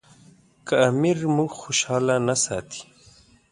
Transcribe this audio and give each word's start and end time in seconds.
که 0.67 0.75
امیر 0.89 1.17
موږ 1.35 1.51
خوشاله 1.59 2.15
نه 2.27 2.35
ساتي. 2.43 2.83